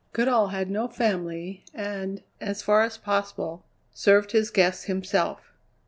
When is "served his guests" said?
3.93-4.85